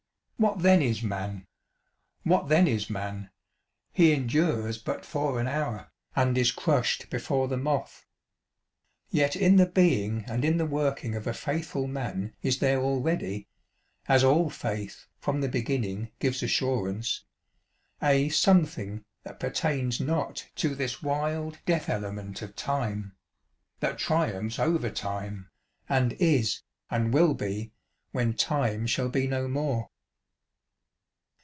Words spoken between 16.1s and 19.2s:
gives assurance) a something